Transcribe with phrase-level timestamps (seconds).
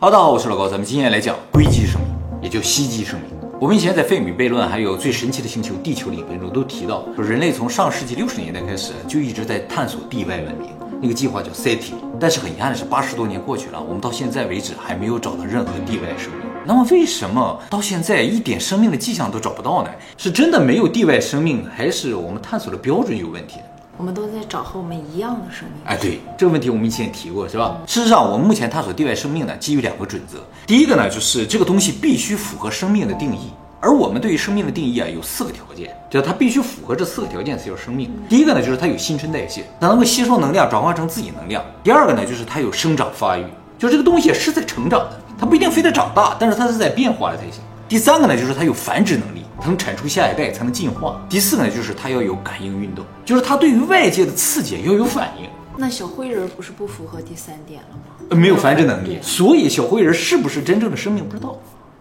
[0.00, 2.08] 大家好，我是老高，咱们今天来讲硅基生命，
[2.40, 3.30] 也就吸基生命。
[3.60, 10.70] 我们以前在《费米悖论》还有《最神奇的星球地球》里边中都提到，说人类从上世纪六十年代开始就一直在探索地外文明，
[11.02, 11.94] 那个计划叫 SETI。
[12.20, 16.42] 但是很遗憾的是，八十多年过去了，我们到现在为止还没有找到任何地外生命。
[16.64, 19.90] 那么为什么到现在一点生命的迹象都找不到呢？
[20.16, 23.56] 是真的没有地外生命，还是我们探索的标准有问题？
[23.98, 25.82] 我们都在找和我们一样的生命。
[25.84, 27.76] 哎，对这个问题，我们以前也提过，是吧？
[27.84, 30.38] 事实上，我们目前探索地外生命呢，基于两个准则。
[30.68, 33.50] 第一个呢，就是这个东西必须符合生命的定义，
[33.80, 38.08] 而我们对于生命的定义啊，有四个条件，就是它必须符合这四个条件才叫生命。
[38.28, 41.60] 第一个呢，就是它有新陈代谢，它能够吸收能量转化成自己能量。
[41.82, 43.44] 第二个呢，就是它有生长发育，
[43.80, 47.60] 就这个东西是在成长的，它不一定非得长大，但是它是在变化的才行。
[47.88, 49.44] 第三个呢，就是它有繁殖能力。
[49.60, 51.20] 才能产出下一代，才能进化。
[51.28, 55.48] 第四个呢，就是它要有感应运动，就是它对于外界的刺激要有反应。
[55.76, 58.36] 那小灰人不是不符合第三点了吗？
[58.36, 61.56] 没有繁殖能力，所以小灰人是不是真正的生命不知道。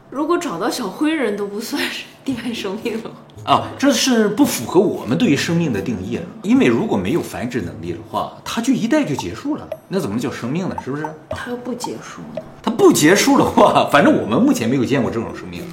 [0.10, 3.12] 如果找到小灰人都不算是地外生命了
[3.48, 6.24] 啊，这是不符合我们对于生命的定义了。
[6.44, 10.76] 因为如果没有繁殖能力的话，它就一代就结束了，那怎么能叫生命呢？
[10.84, 11.06] 是不是？
[11.30, 12.42] 它又不结束呢？
[12.62, 15.64] 它不结束的话， 反正我们目前没有见过这种生命。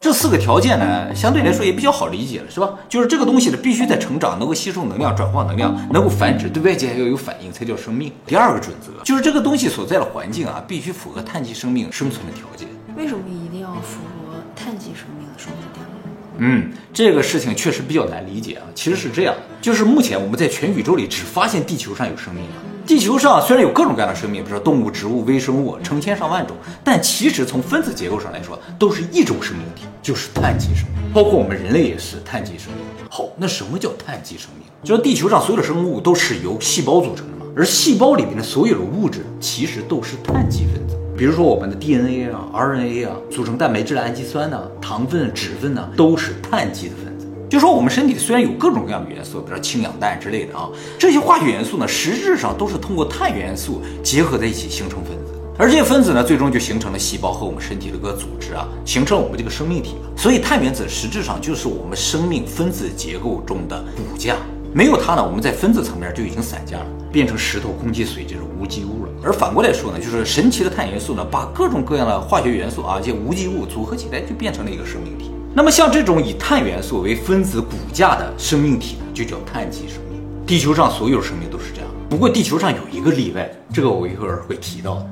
[0.00, 2.70] 这四个条件呢，相对来说也比较好理解了，是吧？
[2.88, 8.10] 就是这个东西呢，必须在成长，能够吸收能量，转化能量，能够繁殖，对外界还要有反应，才叫生命。
[8.26, 12.66] 第二个准则就是这个东西所在的环境啊，必须符合碳基生命生存的条件。
[12.96, 15.89] 为什么一定要符合碳基生命的生存条件？
[16.38, 18.62] 嗯，这个事情确实比较难理解啊。
[18.74, 22.50] 其实是这样，就是目前我们在全宇宙里只发现地球上有生命了。
[22.86, 31.12] 地球上虽然有各种各样的生命，比如说动物、植物、微生物，成千上万种，但其实从分子结构上来说，都是一种生命体，就是碳基生命。
[31.12, 32.84] 包括我们人类也是碳基生命。
[33.08, 34.66] 好，那什么叫碳基生命？
[34.82, 40.96] 就是地球上所有的生物都是由细胞组成的，而细胞里面的所有的物质其实都是碳基分子。
[41.14, 47.26] 比如说我们的 DNA 啊、RNA 啊，组成蛋白质的氨基酸呢、糖分、脂分呢，都是碳基的分子。
[47.50, 59.96] 就说我们身体虽然有各种各样的元素，比如说氢氧氮之类的啊，这些化学元素呢，实质上都是通过碳元素结合在一起形成分子，而这些分子呢，最终就形成了细胞和我们身体的各个组织啊，形成了我们这个生命体。
[60.16, 64.36] 所以碳原子实质上就是我们生命分子结构中的骨架，
[64.72, 69.10] 没有它呢，我们在分子层面就已经散架了，变成石头、空气、水这种无机物了。
[69.20, 75.32] 而反过来说呢，就是神奇的碳元素呢，把各种各样的化学元素啊，这些无机物组合起来，就变成了一个生命体。
[75.52, 80.22] 那么像这种以碳元素为分子骨架的生命体呢，就叫碳基生命。
[80.46, 85.04] 地球上所有生命都是这样，不过地球上有一个例外，这个我一会儿会提到。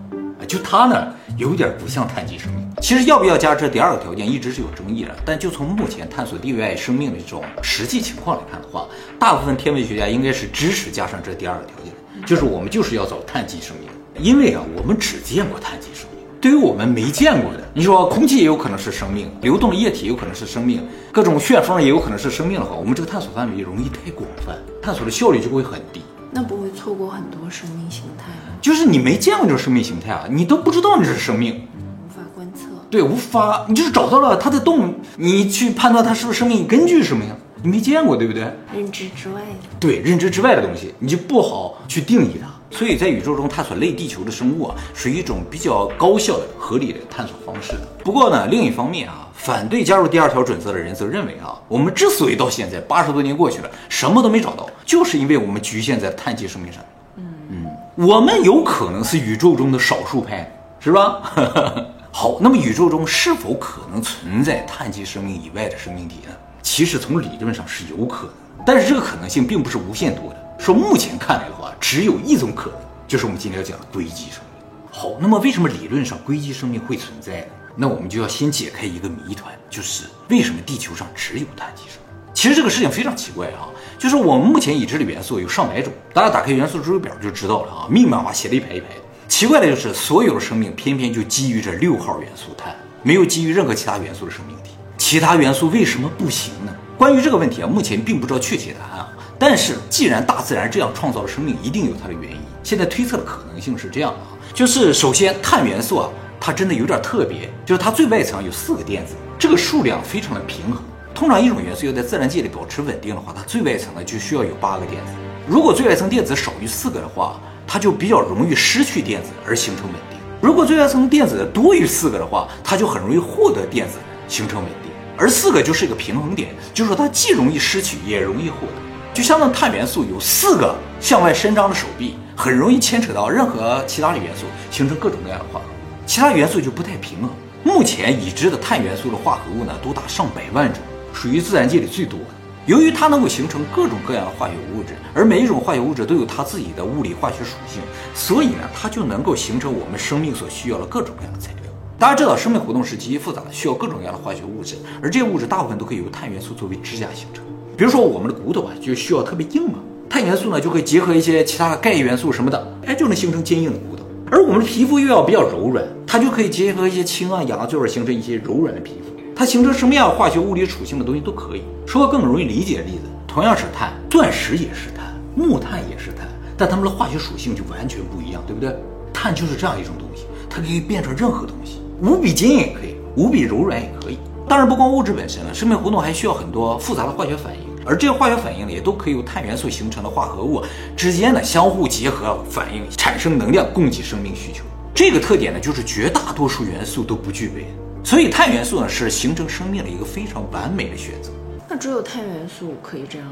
[0.48, 2.66] 就它呢，有点不像碳基生命。
[2.80, 5.14] 其实要不要加这第二个条件，一直是有争议的。
[5.24, 8.86] 但就从目前探索地外生命的这种实际情况来看的话，
[9.20, 11.92] 大部分天文学家应该是支持加上这第二个条件，
[12.26, 13.88] 就是我们就是要找碳基生命，
[14.24, 16.24] 因为啊，我们只见过碳基生命。
[16.40, 20.80] 对于我们没见过的，你说空气也有可能是生命，流动液体有可能是生命，
[21.12, 26.00] 各种旋风也有可能是生命的话，我们这个探索范围容易太广泛，探索的效率就会很低。
[26.38, 28.56] 那不会错过很多生命形态吗？
[28.62, 32.66] 就是你没见过这种生命形态啊，你都不知道那是生命，无法观测。
[32.88, 37.34] 对，无法，你就是找到了它的动，你去判断它是不是生命，根据什么呀？
[37.60, 38.44] 你没见过，对不对？
[38.72, 39.68] 认知之外的。
[39.80, 42.48] 对，认知之外的东西，你就不好去定义它。
[42.70, 47.72] 所以在宇宙中探索类地球的生物啊，属于一种比较高效的、合理的探索方式。
[48.04, 56.82] 不过呢，另一方面啊，反对加入第二条准则的人则认为啊，我们之所以到现在八十多年过去了，什么都没找到，就是因为我们局限在碳基生命上。
[57.16, 61.22] 嗯嗯，我们有可能是宇宙中的少数派，是吧？
[62.10, 66.34] 好，那么宇宙中是否可能存在碳基生命以外的生命体呢？
[66.60, 70.36] 其实从理论上是有可能，但是这个可能性并不是无限多的。
[70.58, 74.90] 说目前看来的话，只有一种可能，就是我们今天要讲的硅基生命。
[74.90, 77.46] 好，那么为什么理论上硅基生命会存在呢？
[77.80, 82.34] 那我们就要先解开一个谜团，就是为什么地球上只有碳基生命？
[82.34, 88.86] 其实这个事情非常奇怪啊，就是我们目前已知的元素有上百种，大家打开元素周期表就知道了啊，密密麻麻写了一排一排。
[89.28, 92.74] 奇怪的就是所有的生命偏偏就基于这六号元素碳，
[93.04, 94.72] 没有基于任何其他元素的生命体。
[94.96, 96.74] 其他元素为什么不行呢？
[96.96, 99.12] 关于这个问题啊，目前并不知道确切答案啊。
[99.38, 102.38] 但是，既然大自然这样创造了生命，一定有它的原因。
[102.64, 110.82] 现在推测的可能性是这样的啊，就是首先碳元素啊，它真的有点特别，就是它最外层有四个电子，这个数量非常的平衡。
[111.14, 115.12] 通常一种元素要在自然界里保持稳定的话，它最外层呢就需要有八个电子。
[115.48, 123.98] 如果最外层电子少于四个的话，它就比较容易失去电子而形成稳定；如果最外层电子多于四个的话，它就很容易获得电子
[124.28, 124.92] 形成稳定。
[125.16, 128.72] 而四个就是一个平衡点，就是说它既容易失去，也容易获得。
[129.12, 135.77] 就相当于碳元素有四个向外伸张的手臂，很容易牵扯到任何其他的元素，形成各种各样的化合物。
[136.08, 137.28] 其他元素就不太平衡。
[137.62, 140.82] 目前已知的碳元素的化合物呢，多达上百万种，
[141.12, 142.26] 属于自然界里最多的。
[142.64, 147.82] 由于它能够形成各种各样的化学物质，而每一种化学物质都有它自己的物理化学属性，
[148.14, 151.70] 所以呢，它就能够形成我们生命所需要的各种各样的材料。
[151.98, 157.44] 大家知道，生命活动是极其复杂的，需要各种各样的化学物质，而这些物质大部分都可以由碳元素作为支架形成。
[157.76, 159.78] 比如说我们的骨头啊，就需要特别硬嘛，
[160.08, 163.97] 碳元素呢就可以结合一些其他的钙元素什么的，哎，就能形成坚硬的骨头。
[164.30, 169.14] 而我们的皮肤又要比较柔软，它就可以结合一些氢啊、氧啊，最后形成一些柔软的皮肤。
[169.34, 171.62] 它形成什么样化学物理属性的东西都可以。
[171.86, 178.74] 说个更容易理解的例子，同样是碳，钻石也是碳，木炭也是碳，但它们的化学属性就完全不一样，对不对？
[179.12, 184.18] 碳就是这样一种东西，它可以变成任何东西，无比坚硬也可以，无比柔软也可以。
[184.48, 187.67] 当然，不光物质本身了，生命活动还需要很多复杂的化学反应。
[187.88, 190.62] 而这些化学反应呢，也都可以由碳元素形成的化合物
[190.94, 194.62] 之间呢相互结合反应，产生能量，供给生命需求。
[194.94, 197.66] 这个特点呢，就是绝大多数元素都不具备。
[198.04, 201.30] 所以碳元素呢，是形成生命的一个非常完美的选择。
[201.66, 203.26] 那只有碳元素可以这样？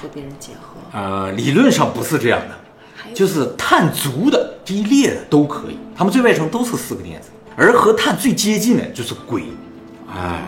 [0.00, 0.98] 和别人结合？
[0.98, 9.44] 呃，理论上不是这样的，就是碳足的这一列的都可以，它们最外层都是四个电子，而和碳最接近的就是硅。
[10.10, 10.42] 哎，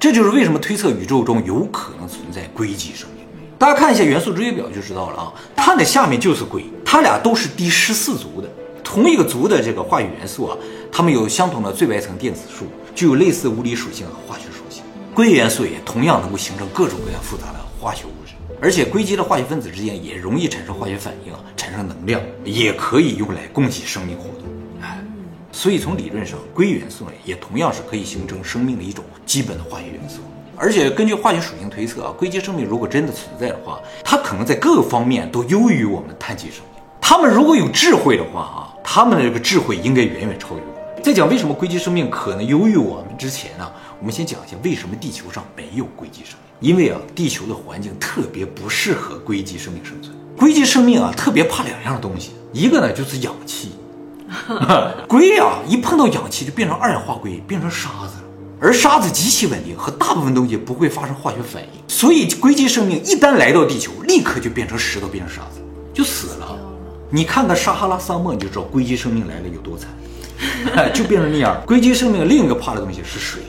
[0.00, 3.26] 这就是为什么推测宇宙中有可能存在硅基生命。
[3.58, 8.48] 大家看一下元素周期表就知道了啊，碳的下面就是硅，它俩都是第十四族的，
[8.84, 10.56] 同一个族的这个化学元素啊，
[10.92, 14.84] 它们有相同的最外层电子数，具有类似物理属性和化学属性。
[15.12, 24.47] 硅元素也同样能够形成各种各样复杂的化学物质，而且硅基的化学分子之间也容易产生化学反应，产生能量，也可以用来供给生命活动。
[25.50, 30.20] 所以从理论上，硅元素呢也同样是可以形成生命的一种基本的化学元素。
[30.56, 36.82] 而且根据化学属性推测啊，硅基生命如果真的存在的话，它可能在各个方面都优于我们碳基生命。
[37.00, 41.02] 它们如果有智慧的话啊，它们的这个智慧应该远远超越我们。
[41.02, 43.70] 在讲为什么硅基生命可能优于我们之前呢，
[44.00, 46.70] 我们先讲一下为什么地球上没有硅基生命。
[46.70, 50.12] 因为啊，地球的环境特别不适合硅基生命生存。
[50.36, 53.70] 硅基生命啊，特别怕两样东西，一个呢就是氧气，
[55.08, 58.24] 硅啊一碰到氧气就变成二氧化硅，变成沙子了。
[58.60, 65.60] 而沙子极其稳定，和大部分东西不会发生化学反应，所以硅基生命一旦来到地球，立刻就变成石头，变成沙子，
[65.94, 66.58] 就死了。
[67.08, 69.88] 你看看撒哈拉沙漠，你就知道硅基生命来了有多惨，
[70.92, 71.56] 就变成那样。
[71.64, 73.42] 硅基生命另一个怕的东西是水。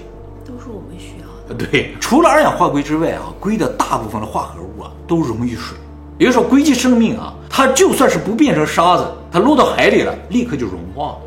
[0.45, 1.49] 都是我们需要的。
[1.49, 5.75] 呃，对，除了二氧化硅之外啊，硅的大部分的化合物啊都溶于水。
[6.19, 11.17] 也就是说，硅基生命啊，它就算是不变成沙子，它落到海里了，立刻就融化了。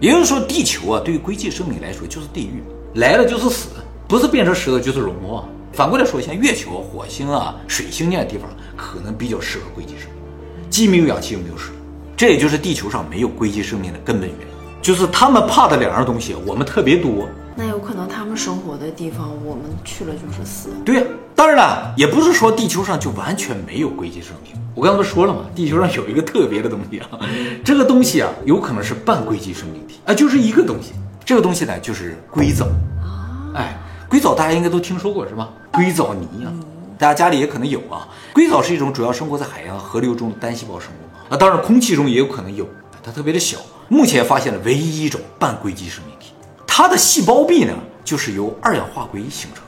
[0.00, 2.62] 也就是说，地球啊，对于硅基生命来说就是地狱，
[2.94, 3.68] 来了就是死，
[4.08, 5.44] 不是变成石头就是融化。
[5.72, 10.24] 反过来说，像月球、火星啊、水星那样的地方，可能比较适合硅基生命，
[10.70, 11.74] 既没有氧气又没有水。
[12.16, 14.51] 这也就是地球上没有硅基生命的根本原因，
[14.82, 17.28] 就是他们怕的两样东西，我们特别多。
[17.54, 20.70] 那有可能他们生活的地方，我们去了就是死。
[20.84, 21.02] 对呀，
[21.36, 24.52] 当然了，也不是说地球上就完全没有硅基生命。
[24.74, 25.42] 我刚才不说了吗？
[25.54, 27.20] 地球上有一个特别的东西啊，
[27.64, 30.92] 这个东西啊，有可能是半硅基生命体啊，就是一个东西。
[31.24, 32.66] 这个东西呢，就是硅藻。
[33.00, 35.50] 啊哎，硅藻大家应该都听说过是吧？
[35.72, 36.50] 硅藻泥啊，
[36.98, 38.08] 大家家里也可能有啊。
[38.32, 42.66] 硅藻是一种主要生活在海洋、河流中的单细胞生物啊，当然空气中也有可能有，
[43.02, 43.58] 它特别的小。
[43.92, 46.32] 目前发现了唯一一种半硅基生命体，
[46.66, 49.62] 它的细胞壁呢，就是由二氧化硅形成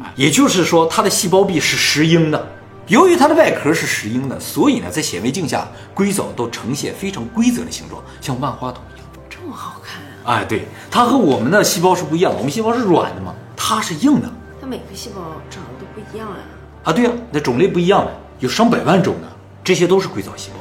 [0.00, 2.46] 的，啊，也就是说它的细胞壁是石英的。
[2.88, 9.06] 由于它的外壳是石英的，所以呢，在显微镜下，硅藻都呈现非常规则的形状，像万花筒一样。
[9.30, 10.40] 这么好看啊！
[10.40, 14.28] 哎，对，它和我们的细胞是不一样的，我们细胞是软的嘛，它是硬的。
[14.60, 16.42] 它每个细胞长得都不一样呀。
[16.82, 19.28] 啊，对呀、那种类不一样的，有上百万种呢，
[19.62, 20.57] 这些都是硅藻细胞。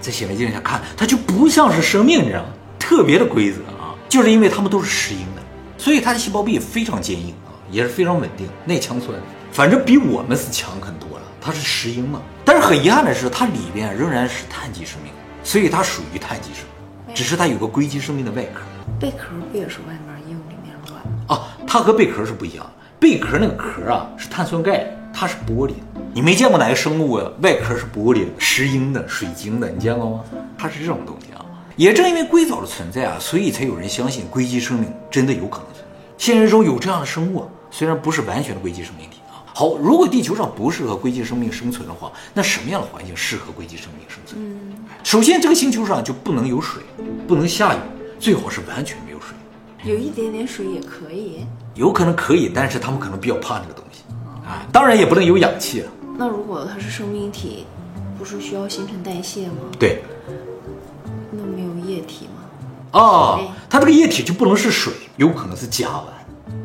[0.00, 2.44] 在显微镜下看，它就不像是生命这样
[2.78, 5.42] 特别的规则啊，就是因为它们都是石英的，
[5.76, 9.18] 所以它的细胞壁非常坚硬啊，也是非常稳定，耐强酸，
[9.52, 11.24] 反正比我们是强很多了。
[11.40, 15.12] 它是石英嘛，但是很遗憾的是，它里边仍然是碳基生命，
[15.44, 16.64] 所以它属于碳基生
[17.06, 18.62] 命，只是它有个硅基生命的外壳。
[19.00, 21.12] 贝壳不也是外面硬里面软吗？
[21.28, 22.72] 啊，它和贝壳是不一样的。
[22.98, 24.84] 贝壳那个壳啊是碳酸钙，
[25.20, 26.00] 它是玻璃的。
[26.14, 29.68] 你没见过哪个生物啊外壳是玻璃的、石英的、水晶的？
[29.68, 30.20] 你见过吗？
[30.56, 31.44] 它是这种东西啊。
[31.74, 35.84] 也正因为硅藻的存在啊，所以才有人相信硅基生命真的有可能存在。
[36.16, 39.42] 现实中有这样的生物啊，虽然不是完全的硅基生命体啊。
[39.52, 44.40] 好，如果地球上不适合硅基生命生存的话，那什么样的环境适合硅基生命生存？
[45.02, 46.80] 首先，这个星球上就不能有水，
[47.26, 47.78] 不能下雨，
[48.20, 49.36] 最好是完全没有水。
[49.82, 51.44] 有一点点水也可以。
[51.74, 54.07] 有可能可以，但是他们可能比较怕那个东西啊。
[54.72, 55.90] 当然也不能有氧气了。
[56.18, 57.64] 那如果它是生命体，
[58.18, 59.54] 不是需要新陈代谢吗？
[59.78, 60.02] 对，
[61.30, 63.00] 那没有液体吗？
[63.00, 66.02] 啊，它这个液体就不能是水，有可能是甲烷。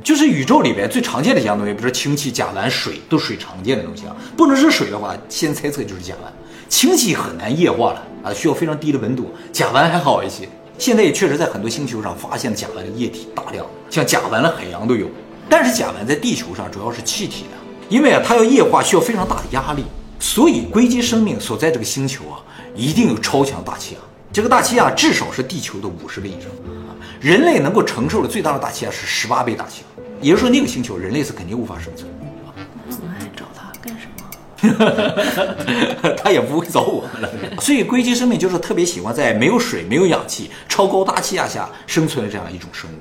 [0.03, 4.15] 就是宇宙里边最常见的几样东西，比如说氢气、甲烷、水，都属于常见的东西啊。
[4.35, 6.27] 不能是水的话，先猜测就是甲烷。
[6.67, 9.31] 氢气很难液化了啊，需要非常低的温度。
[9.51, 15.07] 甲烷还好一些，现在也确实在很多星球上发现了甲烷的液体大量，像甲烷的海洋都有。
[15.49, 17.57] 但是甲烷在地球上主要是气体的，
[17.89, 19.83] 因为啊它要液化需要非常大的压力，
[20.19, 22.39] 所以硅基生命所在这个星球啊，
[22.75, 24.01] 一定有超强大气压。
[24.31, 26.49] 这个大气压至少是地球的五十倍以上
[26.87, 29.85] 啊，人类能够承受的最大的大气压是十八倍大气压，
[30.21, 32.09] 也就是说那个星球人类是肯定无法生存。
[32.87, 34.13] 那我们还找他干什么？
[36.17, 37.29] 他也不会找我们了。
[37.59, 42.93] 所以硅基生命就是特别喜欢在没有水、没有氧气、超高大气压下生存的这样一种生物。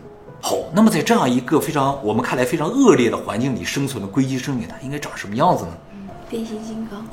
[0.45, 5.71] 好，那么在这样一个非常我们看来非常恶劣的环境里生存的硅基生命，它应该长什么样子呢？
[6.29, 7.07] 变形金刚，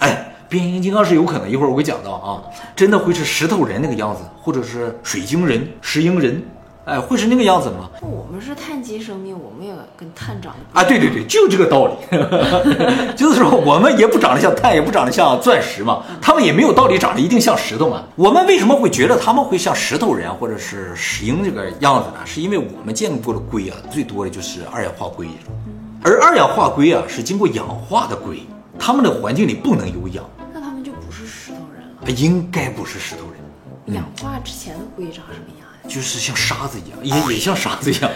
[0.00, 2.44] 哎，变形金刚是有可能，一会儿我会讲到啊，
[2.76, 6.42] 真的会是石头人那个样子，或者是水晶人、石英人，
[6.88, 7.90] 哎，会是那个样子吗？
[8.00, 11.94] 我们是碳基生命，我们也跟碳长得啊，对对对，就这个道理，
[13.14, 18.04] 就是说我们也不长得像碳，也不长得像钻石嘛，他们也没有道理长得一定像石头嘛。
[18.16, 22.24] 我们为什么会觉得他们会像石头人或者是石英这个样子呢？
[22.24, 25.28] 是因为我们见过的硅啊，最多的就是二氧化硅，
[26.02, 28.40] 而二氧化硅啊是经过氧化的硅，
[28.78, 32.10] 它们的环境里不能有氧，那他们就不是石头人了。
[32.12, 33.94] 应该不是石头人。
[33.94, 35.57] 氧化之前的硅长什么样呀？
[35.88, 38.10] 就是像沙子一样，也也像沙子一样。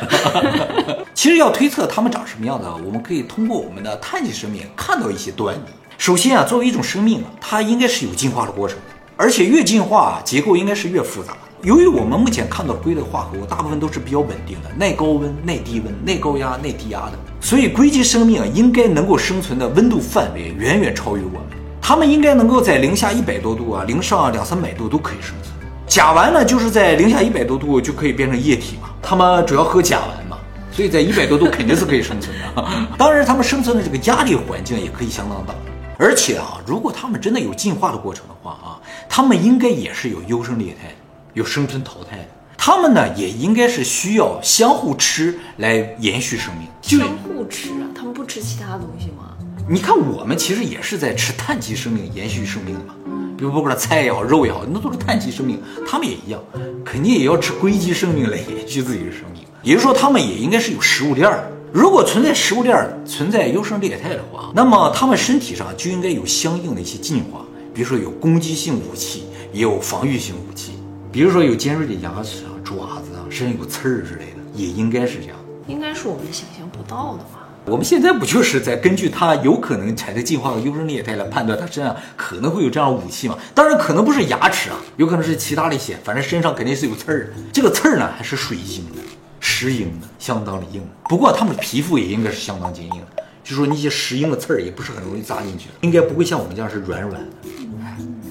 [1.15, 5.61] 其实要推测它们长什么样子啊，我们可以通过我们的碳基生命看到一些端倪。
[5.97, 8.85] 首先啊，作为一种生命啊，它应该是有进化的过程的，
[9.17, 11.37] 而且越进化结构应该是越复杂。
[11.63, 21.49] 由于我们目前看到硅的化合物大部分都是比较稳定的，耐高温、耐低温、耐高压、耐低压的，所以硅基生命啊应该能够生存的温度范围远远超于我们。
[21.81, 25.52] 它们应该能够在零下一百多度啊，零上两三百度都可以生存。
[25.93, 30.39] 甲烷呢，就是在零下一百多度就可以变成液体嘛，他们主要喝甲烷嘛，
[30.73, 32.65] 所以在一百多度肯定是可以生存的。
[32.97, 35.55] 当然，他们生存的这个压力环境也可以相当大。
[35.99, 40.95] 而且啊，如果他们真的有进化的过程的话啊，他们应该也是有优胜劣汰的，
[41.35, 42.29] 有生存淘汰的。
[42.57, 46.67] 它们呢，也应该是需要相互吃来延续生命。
[46.81, 49.37] 相互吃啊，他们不吃其他东西吗？
[49.69, 52.95] 你看，我们其实也是在吃碳基生命延续生命的嘛。
[53.43, 56.41] 比如不管菜也好，肉也好，那都是碳基生命，它们也一样，
[56.85, 59.43] 肯定也要吃硅基生命来延续自己的生命。
[59.65, 61.51] 也就是说，它们也应该是有食物链儿。
[61.73, 67.45] 如果存在食物链儿，存在优胜劣汰的话，那么它们身体上就应该有相应的一些进化，
[67.75, 70.75] 比如说有攻击性武器，也有防御性武器，
[71.11, 75.37] 比如说有尖锐的牙齿啊、爪子啊，身上有刺儿之类的，也应该是这样。
[75.67, 77.42] 应该是我们想象不到的吧？
[77.65, 83.39] 我们现在不就是在根据它有可能产生进化和优胜劣汰来判断它身上可能会有这样的武器吗？
[83.55, 87.33] 当然可能不是牙齿啊，有可能是其他的一些，反正身上肯定是有刺儿。
[87.53, 88.99] 这个刺儿呢还是水晶的、
[89.39, 90.83] 石英的，相当的硬。
[91.05, 97.29] 不过它们的皮肤也应该是相当坚硬的，就说那些石英的刺儿也不是很容易扎进去，应该不会像我们这样是软软的。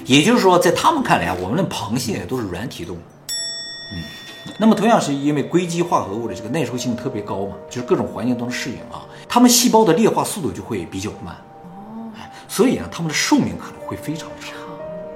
[0.06, 3.00] 也就是说，在他们看来啊，我们的螃蟹都是软体动物。
[3.94, 4.04] 嗯
[4.60, 11.34] 那么同样是因为硅基化合物的这个耐受性特别高嘛，就是各种环境都能适应啊，它们细胞的裂化速度就会比较慢，
[12.18, 14.54] 哎，所以呢，他们的寿命可能会非常长，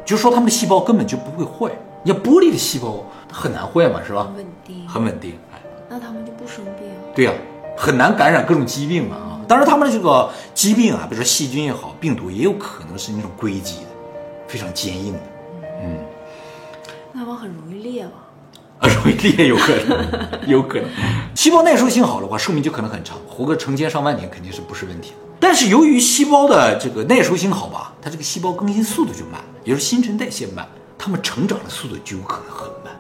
[0.06, 1.70] 就是说他们的细胞根本就不会坏。
[2.02, 4.38] 你看玻璃的细胞它很难坏嘛，是吧很？
[4.38, 6.88] 稳定，很稳定，哎，那他们就不生病。
[7.14, 7.34] 对呀、
[7.76, 9.42] 很难感染各种疾病嘛啊。
[9.50, 13.88] 当然，他们的这个疾病啊，比如说细菌也好，病毒也有可能是那种硅基的，
[14.48, 15.20] 非常坚硬的。
[15.84, 15.98] 嗯
[17.12, 17.75] 那他们很容易？
[18.80, 20.90] 啊，容易裂有可能，有可能。
[21.34, 25.18] 细胞耐受性好的话，寿命就可能很长，活个成千上万年肯定是不是问题的。
[25.40, 30.68] 但是由于细胞的这个耐受性好吧，它这个细胞更新速度就慢，也就是新陈代谢慢，
[30.98, 32.98] 它们成长的速度就有可能很慢。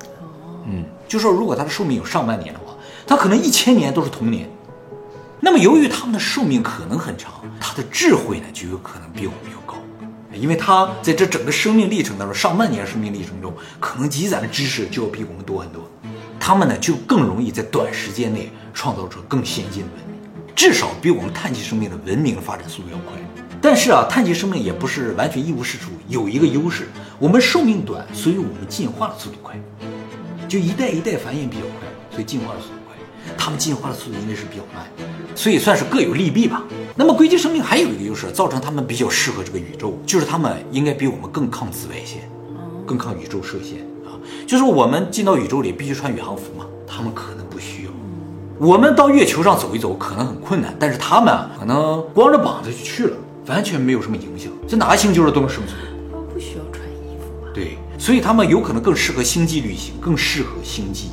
[0.67, 2.73] 嗯，就说如果它的寿命有上万年的话，
[3.05, 4.49] 它可能一千年都是童年。
[5.39, 9.77] 那么由于它们的寿命可能很长，它的智慧呢就有可能比我们要高。
[10.35, 15.89] 因为它在这整个生命历程当中，上万年生命历程中，可能积攒的知识就要比我们多很多。
[16.39, 20.19] 他们呢就更容易在短时间内创造出更先进的文明，
[20.55, 23.13] 至少比我们碳基生命的文明发展速度要快。
[23.61, 26.87] 但是啊，碳基生命也不是完全一无是处，有一个优势，
[27.17, 29.59] 我们寿命短，所以我们进化的速度快，
[30.47, 32.84] 就一代一代繁衍比较快，所以进化的速度快。
[33.37, 34.85] 它们进化的速度应该是比较慢，
[35.35, 36.63] 所以算是各有利弊吧。
[36.95, 42.29] 那么硅基生命还有一个优势，造成它们比较适合这个宇宙，就是它们应该比我们更抗紫外线，
[42.85, 44.15] 更抗宇宙射线啊。
[44.47, 47.91] 就是我们进到宇宙里必须穿宇航服嘛，他们可能不需要。
[48.57, 53.17] 我们到月球上走一走可能很困难，但是他们啊可能光着膀子就去了，
[53.47, 55.77] 完全没有什么影响，在哪个星球上都能生存。
[56.09, 57.51] 他们不需要穿衣服吧？
[57.53, 61.09] 对，所以他们有可能更适合星际旅行，更适合星际。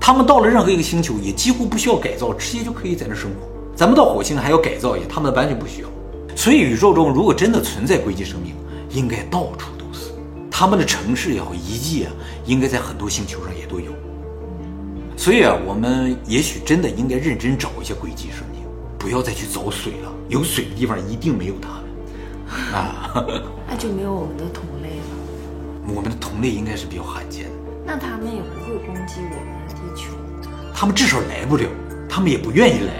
[0.00, 3.46] 他们到了任何一个星球，也几乎不需要改造，直接就可以在那生活。
[3.76, 5.88] 咱们到火星还要改造一下，他们完全不需要。
[6.34, 8.54] 所以宇宙中如果真的存在硅基生命，
[8.88, 10.10] 应该到处都是。
[10.50, 12.12] 他们的城市也好，遗迹啊，
[12.46, 13.92] 应该在很多星球上也都有。
[15.16, 18.62] 所以啊，我们也许真的应该认真找一些硅基生命，
[18.98, 20.10] 不要再去找水了。
[20.28, 23.24] 有水的地方一定没有他们啊。
[23.68, 25.94] 那就没有我们的同类了。
[25.94, 27.50] 我们的同类应该是比较罕见的，
[27.92, 30.12] 那他们也不会攻击我们的地球，
[30.72, 31.64] 他们至少来不了，
[32.08, 32.92] 他们也不愿意来。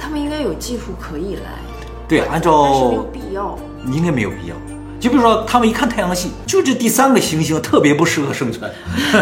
[0.00, 1.60] 他们应该有技术可以来，
[2.08, 2.48] 对，按但是
[2.88, 3.56] 没有必要。
[3.86, 4.56] 应该没有必要。
[4.98, 8.68] 就比如说，他们一看太阳系，就这第三个行星特别不适合生存，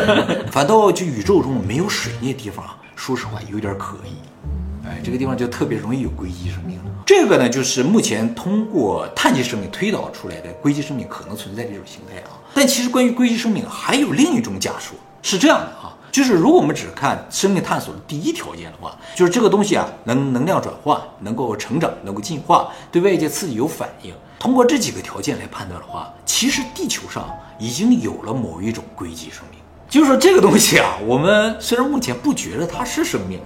[0.51, 4.87] 反倒就宇宙中没有水那地方啊，说实话有点可疑。
[4.89, 6.85] 哎，这个地方就特别容易有硅基生命了。
[7.05, 12.41] 这个呢，就是目前通过碳基生命推导出来的硅基生命可能存在这种形态啊。
[12.53, 24.15] 但其实关于硅基生命还有另一种假说，是这样的啊，就是如果我们只看生命探索的第一条件的话，就是这个东西啊能能量转换，能够成长，能够进化，对外界刺激有反应。
[24.39, 29.61] 通过这几个条件来判断的话，其实地球上已经有了某一种硅基生命。
[29.89, 33.41] 就是说这个东西啊，我们虽然目前不觉得它是生命，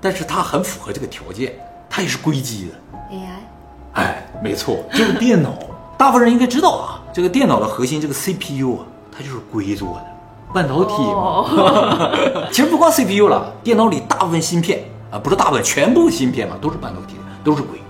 [0.00, 1.54] 但是它很符合这个条件，
[1.88, 2.98] 它也是硅基的。
[3.12, 3.28] AI
[3.92, 5.54] 哎，没错，就是电脑。
[5.98, 10.06] 大部分人应该知道啊，这个电脑的核心这个 CPU 啊，它就是硅做的，
[10.52, 12.10] 半导体嘛。
[12.50, 17.80] 其实不光 CPU 了，电脑里大部分芯片啊，不是大部分，全部芯片嘛，都是半导体的，都是硅。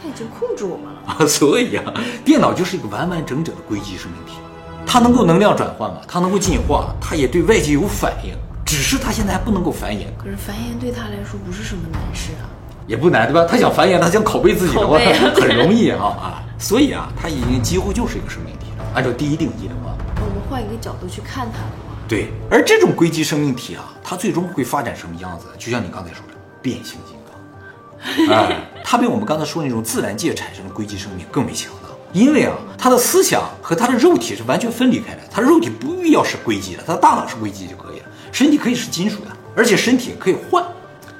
[0.00, 1.00] 它已经控制我们了。
[1.06, 1.84] 啊， 所以啊，
[2.24, 4.38] 电脑就是一个完完整整的硅基生命体，
[4.86, 12.46] 它能够能量转换嘛，它能够进化，它也对外界有反应，只是它现在还不能够繁衍，可是繁衍对它来说不是什么难事啊。
[12.88, 13.46] 也不难，对吧？
[13.48, 14.98] 它想繁衍，它想拷贝自己的话，
[15.40, 16.42] 很容易啊啊！
[16.58, 18.84] 所以啊，它已经几乎就是一个生命体了。
[18.94, 22.28] 按照第一定义的话，我们换一个角度去看它的话，对。
[22.50, 25.46] 而这种硅基生命体啊，它最终会发展什么样子？
[25.58, 28.36] 就像你刚才说的，变形金刚。
[28.36, 35.20] 哎，它比我们刚才说那种自然界产生的硅基生命更为强大，因为啊，它的思想和它的肉体是完全分离开的。
[35.30, 40.62] 它的肉体不必要是硅基的，它的大脑是硅基就可以了，身体可以是金属的，而且身体可以换，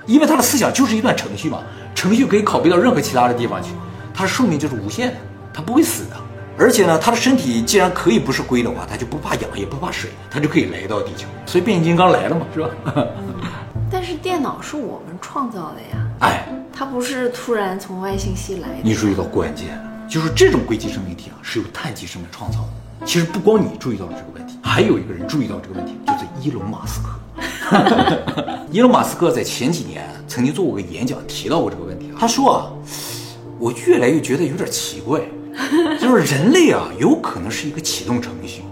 [0.05, 1.62] 因为它的思想就是一段程序嘛，
[1.94, 3.70] 程序可以拷贝到任何其他的地方去，
[4.12, 5.14] 它的寿命就是无限的，
[5.55, 6.16] 它不会死的。
[6.62, 11.27] 而且呢，它的身体既然可以不是硅的话，它就不怕氧，也不怕水，它就可以来到地球。
[11.44, 12.70] 所以变形金刚来了嘛，是吧？
[13.90, 18.75] 但是电脑是我们创造的呀，哎，它不是突然从外星系来的。
[18.85, 23.05] 你注意到关键了，就是这种硅基生命体啊，是由碳基生命创造的。
[23.05, 27.18] 其实不光你注意到了这个问题，还有一个人注意到这个问题，就是伊隆马斯克。
[28.70, 32.12] 伊隆马斯克在前几年曾经做过个演讲，提到过这个问题。
[32.16, 32.70] 他说啊，
[33.59, 35.20] 我越来越觉得有点奇怪，
[36.01, 38.62] 就是人类啊，有可能是一个启动程序。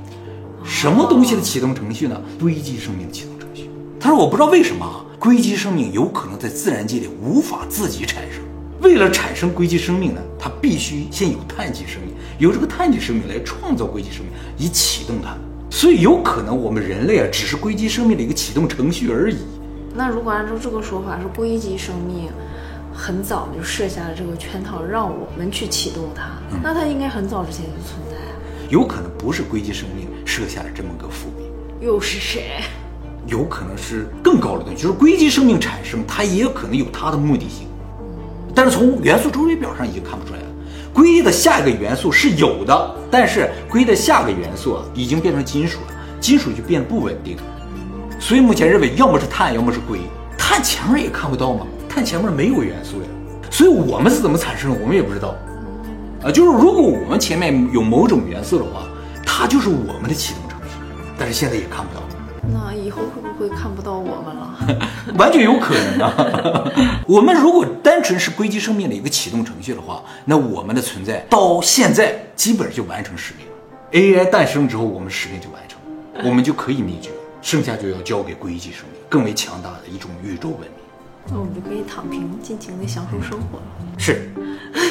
[0.64, 2.20] 什么东西的启动程序呢？
[2.40, 3.70] 硅基生命的启动程序。
[3.98, 8.42] 他说我不知道为什么啊，硅基生命有可能在自然界里无法自己产生。
[8.80, 15.36] 为了产生硅基生命呢，它必须先有碳基生命，由这个碳基生命来创造硅基生命，以启动它。
[15.70, 19.36] 所以有可能我们人类啊，只是硅基生命的一个启动程序而已。
[19.94, 22.30] 那如果按照这个说法，是硅基生命
[23.00, 26.32] 很早就设下了这个圈套，让我们去启动它，
[26.62, 28.36] 那它应该很早之前就存在啊。
[28.68, 31.44] 有可能不是硅基生命设下了这么个伏笔，
[31.82, 32.60] 又是谁？
[33.26, 37.66] 有可能是更高的东西，就是硅基生命产生，它也有可能有它的目的性。
[38.54, 40.46] 但是从元素周期表上已经看不出来了。
[40.92, 47.38] 硅的下一个元素是有的，但是硅的下个元素啊已经变成金属了，金属就变得不稳定。
[48.18, 49.98] 所以目前认为，要么是碳，要么是硅。
[50.36, 53.08] 碳前面也看不到嘛，碳前面没有元素呀。
[53.50, 55.34] 所以我们是怎么产生的，我们也不知道。
[56.22, 58.82] 啊，就是如果我们前面有某种元素的话，
[59.26, 60.76] 它就是我们的启动程序，
[61.18, 62.00] 但是现在也看不到。
[62.52, 64.56] 那以后会不会看不到我们了？
[65.18, 66.72] 完全有可能啊！
[67.06, 74.22] 我们如果单纯是硅基生命的一个启动程序的话，那我们的存在到现在基本上就完成使命了。
[74.22, 75.78] AI 诞生之后，我们使命就完成，
[76.28, 77.10] 我们就可以灭绝，
[77.42, 80.79] 剩下就要交给硅基生命，更为强大的一种宇宙文明。
[81.32, 83.64] 那我们就可以躺平，尽情的享受生活了。
[83.96, 84.30] 是，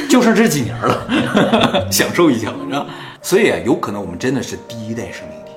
[0.10, 2.86] 就剩这几年了， 享受一下是吧？
[3.22, 5.52] 所以啊，有可能我们真的是第一代生命体。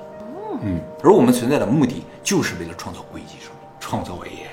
[0.63, 4.47] 嗯，而我们存在的目的就是为了创造硅基生命，创造 AI，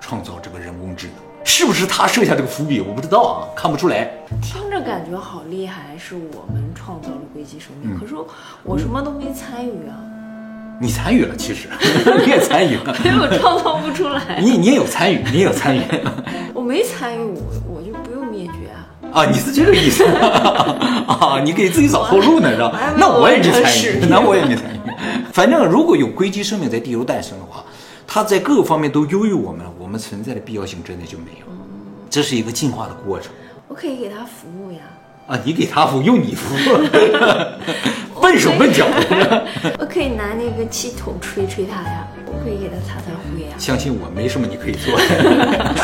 [0.00, 1.16] 创造这个人工智能。
[1.44, 2.80] 是不是他设下这个伏笔？
[2.80, 4.10] 我不知道啊，看不出来。
[4.42, 8.14] 听着感觉好厉害，是我们创造了硅基生命，可是
[8.62, 9.96] 我什么都没参与啊，
[10.80, 11.68] 你参与了，其实
[12.24, 14.38] 你也参与了，所 以我创造不出来。
[14.40, 15.80] 你你也有参与，你也有参与
[16.54, 17.20] 我没参与，
[17.66, 18.86] 我我就不用灭绝啊。
[19.10, 19.24] 啊！
[19.24, 21.40] 你是这个意思啊？
[21.42, 24.78] 你给自己找后路呢，是吧那我也没参与那我也没参与。
[25.32, 27.64] 反正如果有硅基生命在地球诞生的话，
[28.06, 31.46] 它在各个方面都优于我们，我们存在的必要性真的就没有。
[32.10, 33.32] 这是一个进化的过程
[33.66, 34.78] 我可以给他服务呀，
[35.28, 35.38] 啊！
[35.44, 36.56] 你给他敷，用你敷，
[38.20, 39.46] 笨手笨脚的。
[39.78, 43.50] 我可以拿那个气筒吹吹他呀，我可以给他擦擦灰呀。
[43.58, 45.74] 相信我，没什么你可以做的。